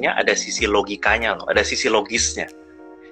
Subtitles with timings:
[0.00, 2.48] sebenarnya ada sisi logikanya loh, ada sisi logisnya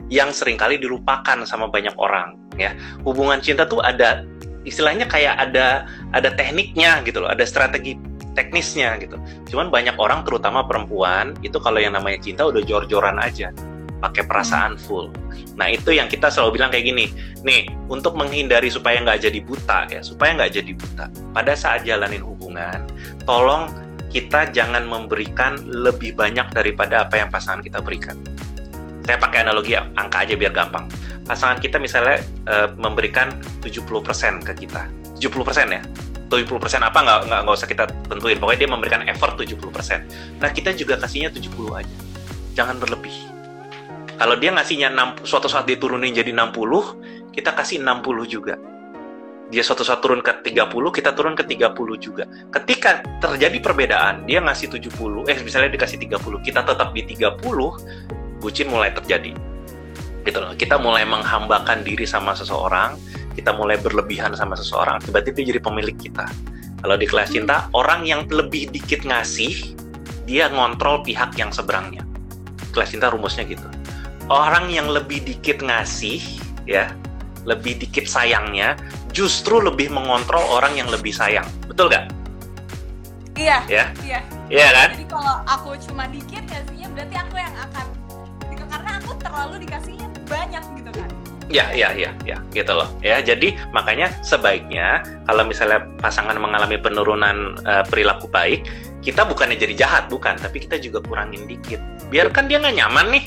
[0.08, 2.72] yang sering kali dilupakan sama banyak orang ya.
[3.04, 4.24] Hubungan cinta tuh ada
[4.64, 5.84] istilahnya kayak ada
[6.16, 8.00] ada tekniknya gitu loh, ada strategi
[8.32, 9.20] teknisnya gitu.
[9.52, 13.52] Cuman banyak orang terutama perempuan itu kalau yang namanya cinta udah jor-joran aja
[14.00, 15.12] pakai perasaan full.
[15.60, 17.12] Nah itu yang kita selalu bilang kayak gini,
[17.44, 21.06] nih untuk menghindari supaya nggak jadi buta ya, supaya nggak jadi buta.
[21.34, 22.86] Pada saat jalanin hubungan,
[23.26, 28.16] tolong kita jangan memberikan lebih banyak daripada apa yang pasangan kita berikan.
[29.04, 30.88] Saya pakai analogi ya, angka aja biar gampang.
[31.24, 34.88] Pasangan kita misalnya e, memberikan 70% ke kita.
[35.16, 35.82] 70% ya.
[36.28, 38.36] 70% apa nggak, nggak, nggak usah kita tentuin.
[38.36, 40.40] Pokoknya dia memberikan effort 70%.
[40.44, 41.96] Nah kita juga kasihnya 70 aja.
[42.52, 43.16] Jangan berlebih.
[44.20, 48.60] Kalau dia ngasihnya 6, suatu saat dia turunin jadi 60, kita kasih 60 juga
[49.48, 52.28] dia suatu saat turun ke 30, kita turun ke 30 juga.
[52.52, 57.40] Ketika terjadi perbedaan, dia ngasih 70, eh misalnya dikasih 30, kita tetap di 30,
[58.44, 59.32] bucin mulai terjadi.
[60.20, 60.52] Gitu loh.
[60.52, 63.00] Kita mulai menghambakan diri sama seseorang,
[63.32, 66.28] kita mulai berlebihan sama seseorang, tiba-tiba dia jadi pemilik kita.
[66.84, 69.74] Kalau di kelas cinta, orang yang lebih dikit ngasih,
[70.28, 72.04] dia ngontrol pihak yang seberangnya.
[72.76, 73.64] Kelas cinta rumusnya gitu.
[74.28, 76.20] Orang yang lebih dikit ngasih,
[76.68, 76.92] ya,
[77.48, 78.76] lebih dikit sayangnya,
[79.16, 81.48] justru lebih mengontrol orang yang lebih sayang.
[81.64, 82.12] Betul gak?
[83.32, 83.64] Iya.
[83.64, 83.84] Ya?
[84.04, 84.20] Iya.
[84.52, 84.88] Iya kan?
[84.92, 87.86] Jadi kalau aku cuma dikit ngasihnya berarti aku yang akan
[88.68, 91.08] karena aku terlalu dikasihnya banyak gitu kan.
[91.48, 92.88] Ya, ya, ya, ya, gitu loh.
[93.00, 98.68] Ya, jadi makanya sebaiknya kalau misalnya pasangan mengalami penurunan uh, perilaku baik,
[99.00, 101.80] kita bukannya jadi jahat, bukan, tapi kita juga kurangin dikit.
[102.12, 103.24] Biarkan dia nggak nyaman nih,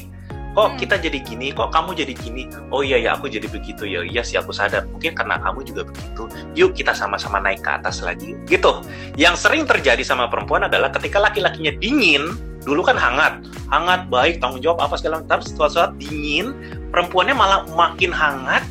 [0.52, 0.78] kok hmm.
[0.80, 1.48] kita jadi gini?
[1.56, 2.44] Kok kamu jadi gini?
[2.70, 3.88] Oh iya ya aku jadi begitu.
[3.88, 4.88] Ya iya sih aku sadar.
[4.92, 6.28] Mungkin karena kamu juga begitu.
[6.56, 8.36] Yuk kita sama-sama naik ke atas lagi.
[8.48, 8.72] Gitu.
[9.16, 12.36] Yang sering terjadi sama perempuan adalah ketika laki-lakinya dingin
[12.68, 13.42] dulu kan hangat.
[13.72, 15.40] Hangat baik tanggung jawab apa segala macam.
[15.40, 16.52] Tapi setelah saat dingin
[16.92, 18.64] perempuannya malah makin hangat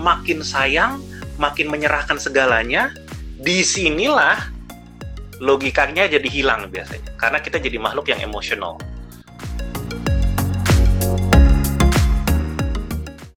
[0.00, 0.98] makin sayang
[1.38, 2.90] makin menyerahkan segalanya.
[3.42, 4.38] Di sinilah
[5.42, 7.14] logikanya jadi hilang biasanya.
[7.18, 8.78] Karena kita jadi makhluk yang emosional